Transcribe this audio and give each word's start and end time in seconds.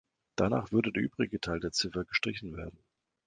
Danach 0.35 0.71
würde 0.71 0.91
der 0.91 1.03
übrige 1.03 1.39
Teil 1.39 1.59
der 1.59 1.73
Ziffer 1.73 2.05
gestrichen 2.05 2.57
werden. 2.57 2.79